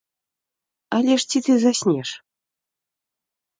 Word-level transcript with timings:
Але 0.97 1.13
ж 1.25 1.27
ці 1.29 1.39
ты 1.49 1.53
заснеш? 1.65 2.09